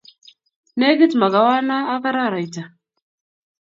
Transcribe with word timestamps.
Negit 0.79 1.11
makawanno 1.19 1.77
ak 1.93 2.03
araraita 2.09 2.63